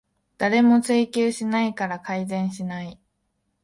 [0.39, 2.99] 誰も追及しないから改善しない